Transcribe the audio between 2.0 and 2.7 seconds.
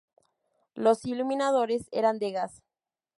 de gas.